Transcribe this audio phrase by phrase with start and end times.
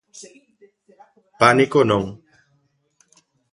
[1.41, 2.05] Pánico non.